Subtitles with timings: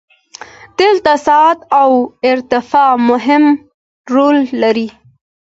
[0.79, 1.91] دلته سرعت او
[2.31, 3.43] ارتفاع مهم
[4.13, 4.87] رول لري.